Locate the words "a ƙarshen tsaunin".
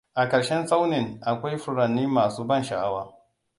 0.13-1.17